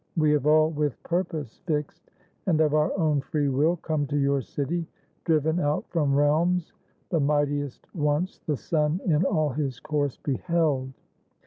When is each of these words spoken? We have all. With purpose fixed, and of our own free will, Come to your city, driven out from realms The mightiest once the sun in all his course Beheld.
We 0.17 0.31
have 0.31 0.47
all. 0.47 0.71
With 0.71 1.03
purpose 1.03 1.59
fixed, 1.67 2.09
and 2.47 2.59
of 2.59 2.73
our 2.73 2.91
own 2.97 3.21
free 3.21 3.49
will, 3.49 3.75
Come 3.75 4.07
to 4.07 4.17
your 4.17 4.41
city, 4.41 4.87
driven 5.25 5.59
out 5.59 5.85
from 5.89 6.15
realms 6.15 6.73
The 7.11 7.19
mightiest 7.19 7.85
once 7.93 8.39
the 8.39 8.57
sun 8.57 8.99
in 9.05 9.23
all 9.25 9.49
his 9.49 9.79
course 9.79 10.17
Beheld. 10.17 10.91